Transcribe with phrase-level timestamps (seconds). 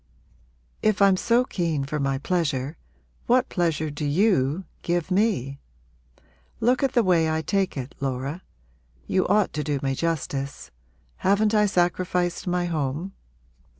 [0.81, 2.75] If I'm so keen for my pleasure
[3.27, 5.59] what pleasure do you give me?
[6.59, 8.41] Look at the way I take it, Laura.
[9.05, 10.71] You ought to do me justice.
[11.17, 13.13] Haven't I sacrificed my home?